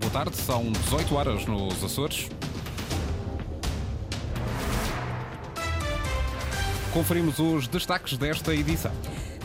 [0.00, 2.26] Boa tarde, são 18 horas nos Açores.
[6.90, 8.90] Conferimos os destaques desta edição.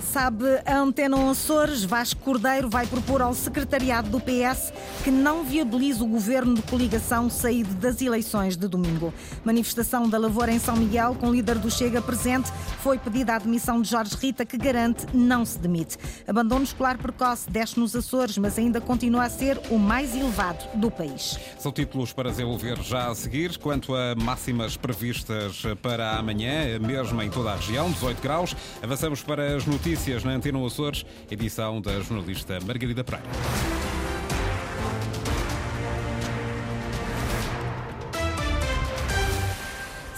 [0.02, 4.72] Sabe a Antena Açores, Vasco Cordeiro vai propor ao secretariado do PS
[5.06, 9.14] que não viabilize o governo de coligação saído das eleições de domingo.
[9.44, 13.36] Manifestação da Lavoura em São Miguel, com o líder do Chega presente, foi pedida a
[13.36, 15.96] admissão de Jorge Rita, que garante não se demite.
[16.28, 20.90] Abandono escolar precoce desce nos Açores, mas ainda continua a ser o mais elevado do
[20.90, 21.38] país.
[21.60, 23.60] São títulos para desenvolver já a seguir.
[23.60, 29.56] Quanto a máximas previstas para amanhã, mesmo em toda a região, 18 graus, avançamos para
[29.56, 33.75] as notícias na Antena Açores, edição da jornalista Margarida Pereira.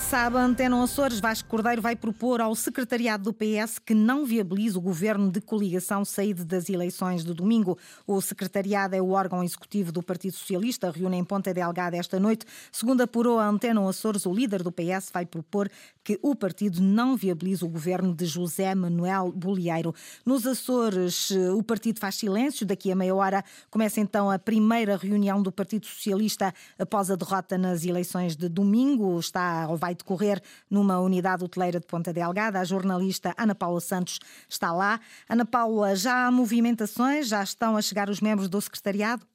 [0.09, 4.77] Sabe, a Antena Açores, Vasco Cordeiro vai propor ao secretariado do PS que não viabilize
[4.77, 7.77] o governo de coligação saído das eleições de domingo.
[8.07, 12.45] O secretariado é o órgão executivo do Partido Socialista, reúne em Ponta Delgada esta noite.
[12.71, 15.69] Segundo apurou a Antena Açores, o líder do PS vai propor
[16.05, 19.93] que o partido não viabilize o governo de José Manuel Bolieiro.
[20.25, 22.65] Nos Açores, o partido faz silêncio.
[22.65, 27.57] Daqui a meia hora começa então a primeira reunião do Partido Socialista após a derrota
[27.57, 29.19] nas eleições de domingo.
[29.19, 32.59] Está ou vai decorrer numa unidade hoteleira de Ponta Delgada.
[32.59, 34.99] A jornalista Ana Paula Santos está lá.
[35.27, 37.27] Ana Paula, já há movimentações?
[37.27, 39.25] Já estão a chegar os membros do secretariado?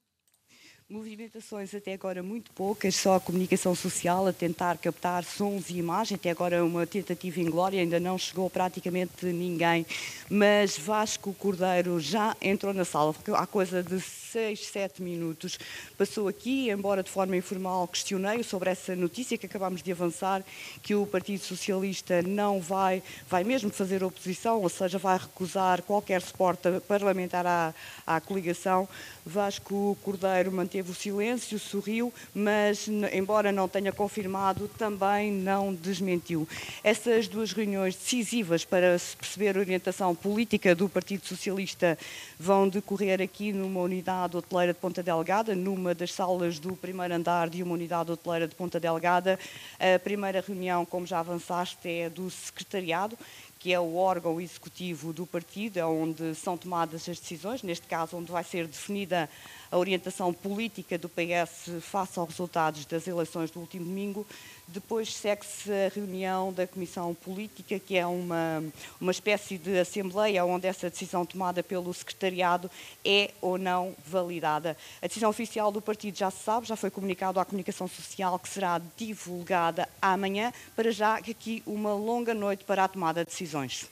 [0.92, 6.20] Movimentações até agora muito poucas, só a comunicação social a tentar captar sons e imagens.
[6.20, 9.86] Até agora uma tentativa em glória, ainda não chegou praticamente ninguém.
[10.28, 15.58] Mas Vasco Cordeiro já entrou na sala, há coisa de 6, 7 minutos.
[15.96, 20.44] Passou aqui, embora de forma informal, questionei sobre essa notícia que acabámos de avançar,
[20.82, 26.20] que o Partido Socialista não vai, vai mesmo fazer oposição, ou seja, vai recusar qualquer
[26.20, 27.74] suporte parlamentar à,
[28.06, 28.86] à coligação.
[29.24, 36.48] Vasco Cordeiro manteve o silêncio, sorriu, mas, embora não tenha confirmado, também não desmentiu.
[36.82, 41.98] Essas duas reuniões decisivas para se perceber a orientação política do Partido Socialista
[42.38, 47.14] vão decorrer aqui numa unidade unidade hoteleira de Ponta Delgada, numa das salas do primeiro
[47.14, 49.38] andar de uma unidade hoteleira de Ponta Delgada.
[49.78, 53.16] A primeira reunião, como já avançaste, é do secretariado,
[53.58, 58.16] que é o órgão executivo do partido, é onde são tomadas as decisões, neste caso,
[58.16, 63.60] onde vai ser definida a orientação política do PS face aos resultados das eleições do
[63.60, 64.26] último domingo.
[64.68, 68.62] Depois segue-se a reunião da Comissão Política, que é uma,
[69.00, 72.70] uma espécie de assembleia onde essa decisão tomada pelo secretariado
[73.04, 74.76] é ou não validada.
[75.02, 78.48] A decisão oficial do partido já se sabe, já foi comunicado à comunicação social que
[78.48, 80.52] será divulgada amanhã.
[80.74, 83.86] Para já, aqui uma longa noite para a tomada de decisões.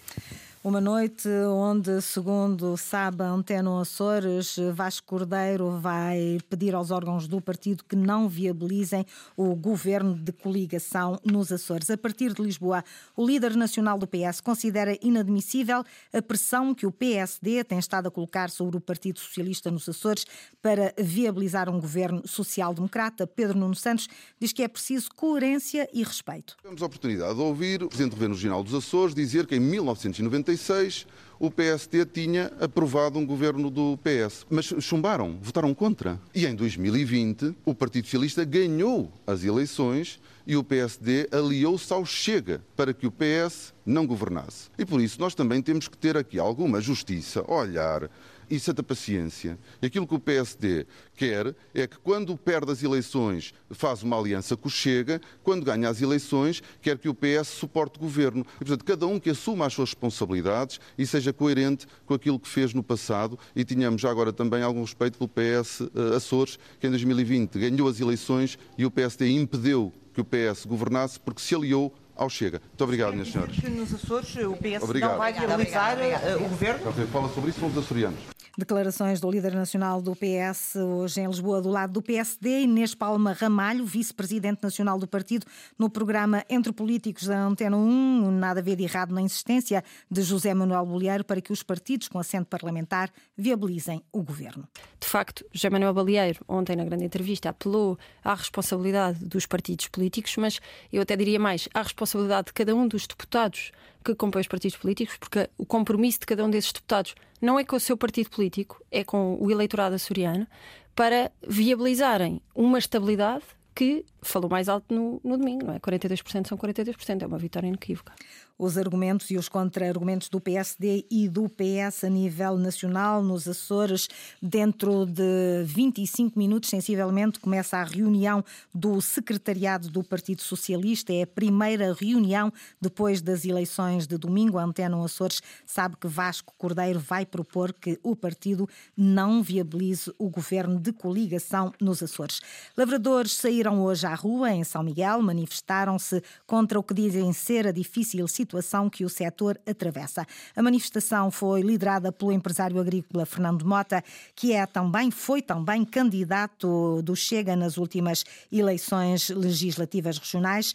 [0.62, 7.40] Uma noite onde, segundo sabe a Antena Açores, Vasco Cordeiro vai pedir aos órgãos do
[7.40, 11.88] partido que não viabilizem o governo de coligação nos Açores.
[11.88, 12.84] A partir de Lisboa,
[13.16, 15.82] o líder nacional do PS considera inadmissível
[16.12, 20.26] a pressão que o PSD tem estado a colocar sobre o Partido Socialista nos Açores
[20.60, 23.26] para viabilizar um governo social-democrata.
[23.26, 26.58] Pedro Nuno Santos diz que é preciso coerência e respeito.
[26.62, 29.60] Temos a oportunidade de ouvir o Presidente do Governo Regional dos Açores dizer que em
[29.60, 31.06] 1990 1996
[31.40, 36.20] o PSD tinha aprovado um governo do PS, mas chumbaram, votaram contra.
[36.34, 42.60] E em 2020 o Partido Socialista ganhou as eleições e o PSD aliou-se ao Chega
[42.76, 44.68] para que o PS não governasse.
[44.78, 48.10] E por isso nós também temos que ter aqui alguma justiça, olhar
[48.50, 49.58] e santa paciência.
[49.80, 54.56] E aquilo que o PSD quer é que quando perde as eleições faz uma aliança
[54.56, 58.44] com o Chega, quando ganha as eleições quer que o PS suporte o governo.
[58.56, 62.48] E, portanto, cada um que assuma as suas responsabilidades e seja coerente com aquilo que
[62.48, 66.58] fez no passado e tínhamos já agora também algum respeito pelo PS uh, eh, Açores,
[66.80, 71.40] que em 2020 ganhou as eleições e o PSD impediu que o PS governasse porque
[71.40, 72.60] se aliou ao Chega.
[72.60, 73.56] Muito obrigado, minhas senhoras.
[73.56, 75.12] Nos Açores, o PS obrigado.
[75.12, 76.92] não vai viabilizar eh, o governo?
[77.10, 78.39] Fala sobre isso, vamos açorianos.
[78.60, 83.32] Declarações do líder nacional do PS, hoje em Lisboa, do lado do PSD, Inês Palma
[83.32, 85.46] Ramalho, vice-presidente nacional do partido,
[85.78, 88.30] no programa Entre Políticos da Antena 1.
[88.32, 92.06] Nada a ver de errado na insistência de José Manuel Bolieiro para que os partidos
[92.06, 94.68] com assento parlamentar viabilizem o governo.
[95.00, 100.36] De facto, José Manuel Bolieiro, ontem na grande entrevista, apelou à responsabilidade dos partidos políticos,
[100.36, 100.60] mas
[100.92, 103.72] eu até diria mais, à responsabilidade de cada um dos deputados
[104.04, 107.64] que compõem os partidos políticos, porque o compromisso de cada um desses deputados não é
[107.64, 110.46] com o seu partido político, é com o eleitorado açoriano,
[110.94, 113.44] para viabilizarem uma estabilidade
[113.74, 115.78] que falou mais alto no, no domingo, não é?
[115.78, 118.12] 42% são 42%, é uma vitória inequívoca.
[118.60, 124.06] Os argumentos e os contra-argumentos do PSD e do PS a nível nacional nos Açores.
[124.40, 131.10] Dentro de 25 minutos, sensivelmente, começa a reunião do secretariado do Partido Socialista.
[131.10, 134.58] É a primeira reunião depois das eleições de domingo.
[134.58, 140.28] A Antena Açores sabe que Vasco Cordeiro vai propor que o partido não viabilize o
[140.28, 142.42] governo de coligação nos Açores.
[142.76, 147.72] Lavradores saíram hoje à rua em São Miguel, manifestaram-se contra o que dizem ser a
[147.72, 150.26] difícil situação situação que o setor atravessa.
[150.56, 154.02] A manifestação foi liderada pelo empresário agrícola Fernando Mota,
[154.34, 160.74] que é também foi também candidato do Chega nas últimas eleições legislativas regionais.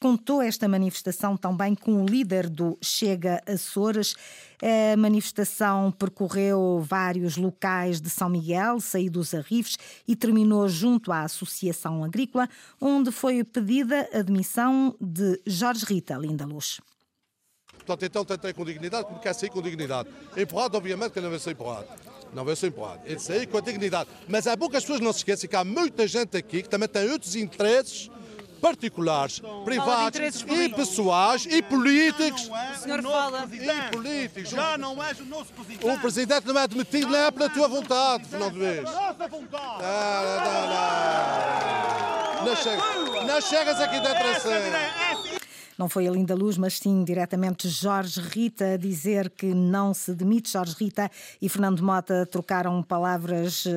[0.00, 4.16] Contou esta manifestação também com o líder do Chega Açores.
[4.60, 9.78] A manifestação percorreu vários locais de São Miguel, saiu dos Arrifes
[10.08, 12.48] e terminou junto à Associação Agrícola,
[12.80, 16.80] onde foi pedida a admissão de Jorge Rita Linda Luz.
[17.84, 20.08] Portanto, então tentei com dignidade, porque quer sair com dignidade.
[20.36, 21.86] Empurrado, obviamente, que não vai ser empurrado.
[22.32, 23.00] Não vai ser empurrado.
[23.04, 24.08] Ele sair com a dignidade.
[24.28, 26.68] Mas é bom que as pessoas não se esqueçam que há muita gente aqui que
[26.68, 28.10] também tem outros interesses
[28.62, 32.48] particulares, privados e pessoais e políticos.
[32.48, 33.48] O senhor fala.
[33.50, 34.50] E políticos.
[34.50, 35.84] Já não és o nosso presidente.
[35.84, 38.82] O presidente não é admitido, não é pela tua vontade, Fernando Vez.
[38.84, 39.82] Nossa vontade.
[39.82, 42.46] Não, não, não.
[42.46, 42.84] Não chegas,
[43.26, 45.41] não chegas aqui dentro assim.
[45.78, 50.14] Não foi a Linda Luz, mas sim diretamente Jorge Rita a dizer que não se
[50.14, 50.50] demite.
[50.50, 51.10] Jorge Rita
[51.40, 53.70] e Fernando Mota trocaram palavras uh,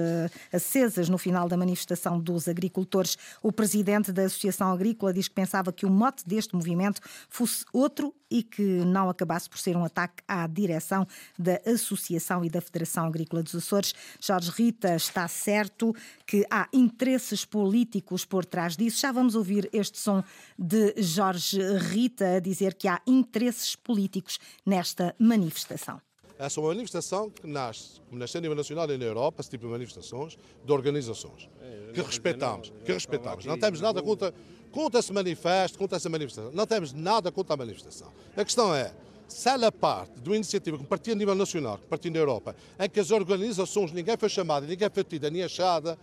[0.52, 3.18] acesas no final da manifestação dos agricultores.
[3.42, 8.14] O presidente da Associação Agrícola diz que pensava que o mote deste movimento fosse outro
[8.36, 11.08] e que não acabasse por ser um ataque à direção
[11.40, 13.94] da Associação e da Federação Agrícola dos Açores.
[14.20, 15.96] Jorge Rita está certo
[16.28, 19.00] que há interesses políticos por trás disso.
[19.00, 20.22] Já vamos ouvir este som
[20.60, 26.02] de Jorge Rita a dizer que há interesses políticos nesta manifestação.
[26.38, 29.50] Essa é uma manifestação que nasce, como nasce a nível nacional e na Europa, esse
[29.50, 31.50] tipo de manifestações, de organizações,
[31.94, 33.46] que respeitamos, que respeitamos.
[33.46, 34.34] Não temos nada contra,
[34.76, 36.52] contra esse manifesto, contra essa manifestação.
[36.52, 38.12] Não temos nada contra a manifestação.
[38.36, 38.92] A questão é,
[39.26, 42.54] se ela parte de uma iniciativa que partia a nível nacional, que partia na Europa,
[42.78, 45.98] em que as organizações, ninguém foi chamado, ninguém foi tida nem achada,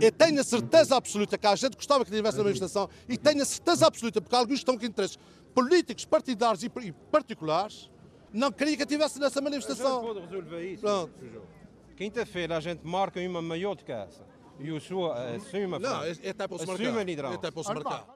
[0.00, 3.42] eu tenho a certeza absoluta que a gente gostava que tivesse na manifestação e tenho
[3.42, 5.16] a certeza absoluta, porque alguns estão com interesses
[5.54, 6.68] políticos, partidários e
[7.12, 7.88] particulares,
[8.32, 10.00] não queria que estivesse nessa manifestação.
[10.00, 11.10] A gente pode resolver isso.
[11.96, 14.22] Quinta-feira a gente marca uma maior de casa.
[14.24, 14.29] E
[14.68, 17.32] o senhor assume Não, é até para se marcar.
[17.34, 18.06] Até para se marcar.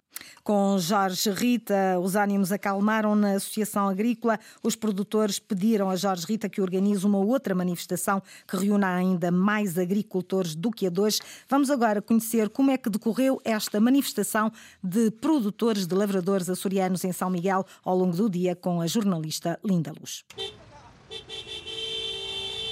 [0.43, 4.39] Com Jorge Rita, os ânimos acalmaram na Associação Agrícola.
[4.63, 9.79] Os produtores pediram a Jorge Rita que organize uma outra manifestação que reúna ainda mais
[9.79, 11.19] agricultores do que a dois.
[11.49, 14.53] Vamos agora conhecer como é que decorreu esta manifestação
[14.83, 19.59] de produtores de lavradores açorianos em São Miguel ao longo do dia com a jornalista
[19.65, 20.25] Linda Luz.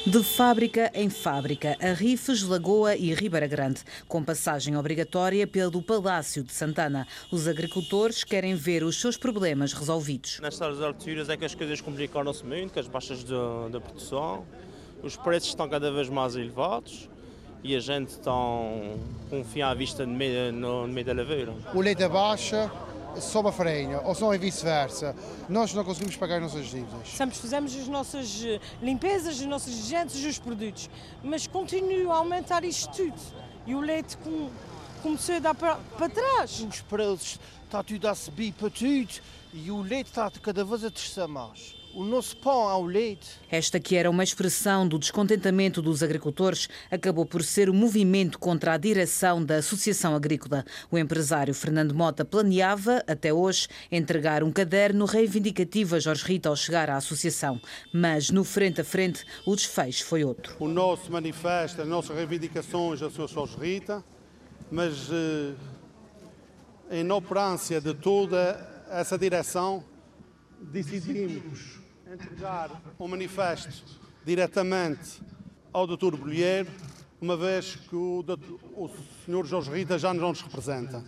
[0.05, 6.53] De fábrica em fábrica, Arrifes, Lagoa e Ribeira Grande, com passagem obrigatória pelo Palácio de
[6.53, 7.07] Santana.
[7.31, 10.41] Os agricultores querem ver os seus problemas resolvidos.
[10.41, 14.45] Nestas alturas é que as coisas complicaram-se muito, com as baixas da produção,
[15.05, 17.09] os preços estão cada vez mais elevados
[17.63, 21.55] e a gente está com fim à vista no meio, no meio da lavoura.
[21.73, 22.69] O leite baixa,
[23.20, 25.14] sob a farinha, ou só é vice-versa.
[25.49, 27.09] Nós não conseguimos pagar as nossas dívidas.
[27.09, 30.88] Sempre fizemos as nossas eh, limpezas, as nossas exigências dos produtos,
[31.23, 33.20] mas continua a aumentar isto tudo.
[33.67, 34.50] E o leite com,
[35.03, 36.60] começou a dar para, para trás.
[36.60, 39.20] Os preços está tudo a subir para tudo
[39.53, 43.29] e o leite está cada vez a testar mais o nosso pão ao leite.
[43.51, 48.39] Esta que era uma expressão do descontentamento dos agricultores acabou por ser o um movimento
[48.39, 50.65] contra a direção da Associação Agrícola.
[50.91, 56.56] O empresário Fernando Mota planeava, até hoje, entregar um caderno reivindicativo a Jorge Rita ao
[56.56, 57.61] chegar à associação.
[57.93, 60.56] Mas, no frente a frente, o desfecho foi outro.
[60.58, 63.29] O nosso manifesto, as nossas reivindicações a Sr.
[63.29, 64.03] Jorge Rita,
[64.70, 65.55] mas eh,
[66.91, 69.84] em inoperância de toda essa direção,
[70.61, 71.81] decidimos
[72.13, 73.85] entregar um manifesto
[74.25, 75.23] diretamente
[75.73, 76.17] ao Dr.
[76.17, 76.69] Bolheiro,
[77.21, 78.25] uma vez que o,
[78.77, 78.91] o
[79.25, 79.47] Sr.
[79.47, 81.03] Jorge Rita já não nos representa.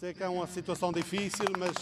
[0.00, 1.72] Sei que é uma situação difícil, mas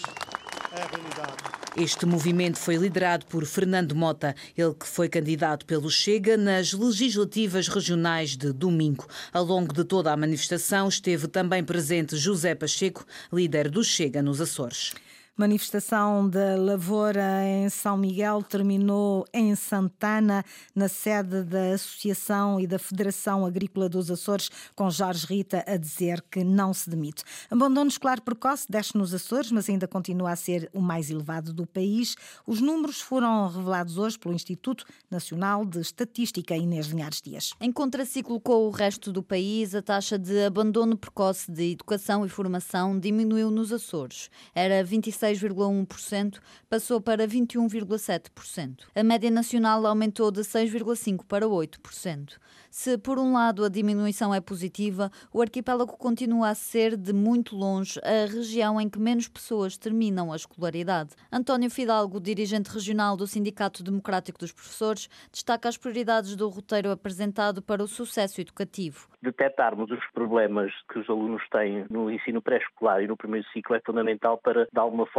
[0.73, 1.59] é a realidade.
[1.77, 7.69] Este movimento foi liderado por Fernando Mota, ele que foi candidato pelo Chega nas legislativas
[7.69, 9.07] regionais de domingo.
[9.33, 14.41] Ao longo de toda a manifestação esteve também presente José Pacheco, líder do Chega nos
[14.41, 14.93] Açores.
[15.39, 22.77] Manifestação da Lavoura em São Miguel terminou em Santana, na sede da Associação e da
[22.77, 27.23] Federação Agrícola dos Açores, com Jorge Rita a dizer que não se demite.
[27.49, 31.65] Abandono escolar precoce desce nos Açores, mas ainda continua a ser o mais elevado do
[31.65, 32.17] país.
[32.45, 37.53] Os números foram revelados hoje pelo Instituto Nacional de Estatística Inês Linhares Dias.
[37.61, 42.29] Em contraciclo com o resto do país, a taxa de abandono precoce de educação e
[42.29, 44.29] formação diminuiu nos Açores.
[44.53, 48.85] Era 26 6,1%, passou para 21,7%.
[48.95, 52.39] A média nacional aumentou de 6,5% para 8%.
[52.71, 57.57] Se, por um lado, a diminuição é positiva, o arquipélago continua a ser, de muito
[57.57, 61.15] longe, a região em que menos pessoas terminam a escolaridade.
[61.33, 67.63] António Fidalgo, dirigente regional do Sindicato Democrático dos Professores, destaca as prioridades do roteiro apresentado
[67.63, 69.09] para o sucesso educativo.
[69.23, 73.81] Detectarmos os problemas que os alunos têm no ensino pré-escolar e no primeiro ciclo é
[73.85, 75.18] fundamental para, de alguma forma,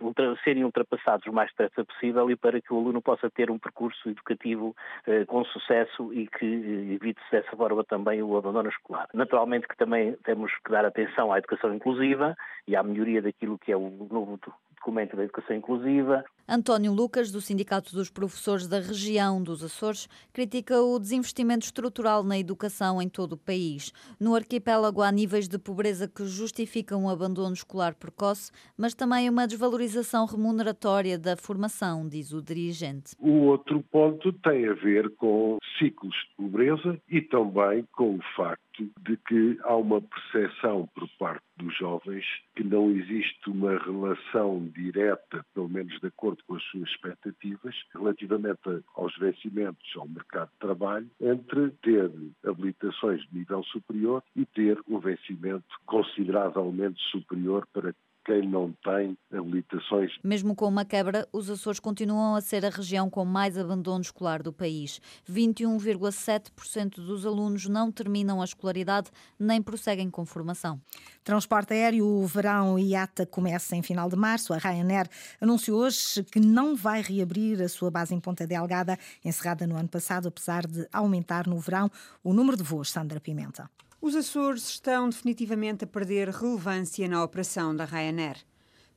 [0.00, 3.58] ultra, serem ultrapassados o mais depressa possível e para que o aluno possa ter um
[3.58, 4.74] percurso educativo
[5.06, 9.08] eh, com sucesso e que eh, evite-se dessa forma também o abandono escolar.
[9.14, 13.72] Naturalmente que também temos que dar atenção à educação inclusiva e à melhoria daquilo que
[13.72, 14.38] é o novo
[14.76, 16.24] documento da educação inclusiva.
[16.48, 22.38] António Lucas, do Sindicato dos Professores da Região dos Açores, critica o desinvestimento estrutural na
[22.38, 23.92] educação em todo o país.
[24.20, 29.46] No arquipélago há níveis de pobreza que justificam o abandono escolar precoce, mas também uma
[29.46, 33.16] desvalorização remuneratória da formação, diz o dirigente.
[33.18, 38.62] O outro ponto tem a ver com ciclos de pobreza e também com o facto
[39.00, 45.44] de que há uma percepção por parte dos jovens que não existe uma relação direta,
[45.54, 51.10] pelo menos de acordo com as suas expectativas, relativamente aos vencimentos ao mercado de trabalho,
[51.20, 52.10] entre ter
[52.44, 57.94] habilitações de nível superior e ter um vencimento consideravelmente superior para
[58.26, 60.10] quem não tem habilitações.
[60.22, 64.42] Mesmo com uma quebra, os Açores continuam a ser a região com mais abandono escolar
[64.42, 65.00] do país.
[65.30, 70.80] 21,7% dos alunos não terminam a escolaridade nem prosseguem com formação.
[71.22, 74.52] Transporte aéreo, o verão IATA começa em final de março.
[74.52, 75.08] A Ryanair
[75.40, 79.88] anunciou hoje que não vai reabrir a sua base em Ponta Delgada, encerrada no ano
[79.88, 81.88] passado, apesar de aumentar no verão
[82.24, 82.90] o número de voos.
[82.90, 83.70] Sandra Pimenta.
[83.98, 88.36] Os Açores estão definitivamente a perder relevância na operação da Ryanair.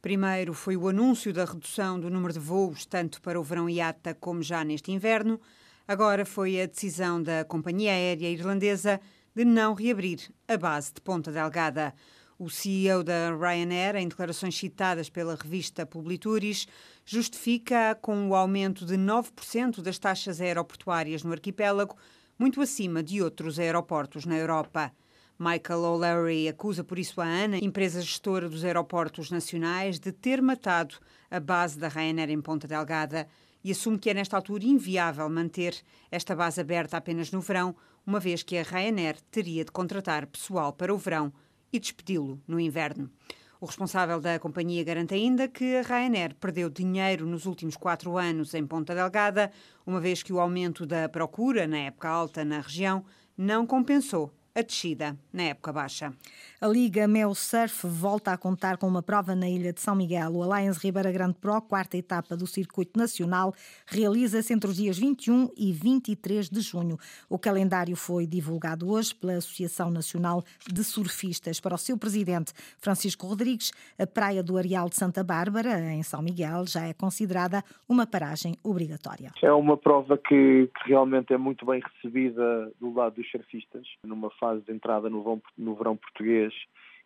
[0.02, 4.14] Primeiro foi o anúncio da redução do número de voos, tanto para o verão IATA
[4.14, 5.40] como já neste inverno.
[5.88, 9.00] Agora foi a decisão da companhia aérea irlandesa
[9.34, 11.94] de não reabrir a base de Ponta Delgada.
[12.38, 16.68] O CEO da Ryanair, em declarações citadas pela revista Publituris,
[17.06, 21.96] justifica com o aumento de 9% das taxas aeroportuárias no arquipélago
[22.40, 24.94] muito acima de outros aeroportos na Europa.
[25.38, 30.96] Michael O'Leary acusa por isso a ANA, empresa gestora dos aeroportos nacionais, de ter matado
[31.30, 33.28] a base da Ryanair em Ponta Delgada
[33.62, 35.76] e assume que é nesta altura inviável manter
[36.10, 37.76] esta base aberta apenas no verão,
[38.08, 41.34] uma vez que a Ryanair teria de contratar pessoal para o verão
[41.74, 43.12] e despedi-lo no inverno.
[43.62, 48.54] O responsável da companhia garante ainda que a Ryanair perdeu dinheiro nos últimos quatro anos
[48.54, 49.52] em Ponta Delgada,
[49.86, 53.04] uma vez que o aumento da procura na época alta na região
[53.38, 56.14] não compensou a descida na época baixa.
[56.62, 60.34] A Liga Mel Surf volta a contar com uma prova na ilha de São Miguel.
[60.34, 63.54] O Alliance Ribeira Grande Pro, quarta etapa do circuito nacional,
[63.88, 66.98] realiza-se entre os dias 21 e 23 de junho.
[67.30, 71.62] O calendário foi divulgado hoje pela Associação Nacional de Surfistas.
[71.62, 76.22] Para o seu presidente, Francisco Rodrigues, a praia do Areal de Santa Bárbara, em São
[76.22, 79.32] Miguel, já é considerada uma paragem obrigatória.
[79.42, 84.30] É uma prova que, que realmente é muito bem recebida do lado dos surfistas, numa
[84.32, 86.54] fase de entrada no verão, português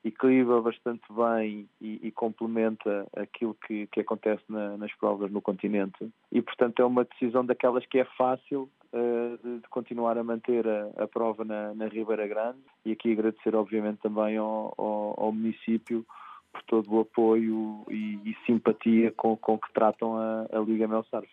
[0.04, 6.10] equilibra bastante bem e, e complementa aquilo que, que acontece na, nas provas no continente
[6.32, 10.68] e, portanto, é uma decisão daquelas que é fácil uh, de, de, continuar a manter
[10.68, 15.32] a, a prova na, na, Ribeira Grande e aqui agradecer, obviamente, também ao, ao, ao
[15.32, 16.06] município
[16.52, 21.30] por todo o apoio e, e simpatia com, com que tratam a, a Liga Melsarf.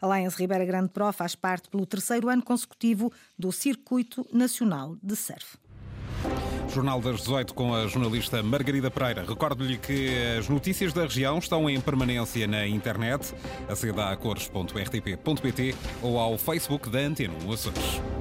[0.00, 5.16] A Lions Ribeira Grande Pro faz parte pelo terceiro ano consecutivo do Circuito Nacional de
[5.16, 5.58] Surf.
[6.68, 9.24] Jornal das 18 com a jornalista Margarida Pereira.
[9.26, 13.34] Recordo-lhe que as notícias da região estão em permanência na internet,
[13.68, 18.15] aceda a cores.rtp.pt ou ao Facebook da Antena 1 Açores.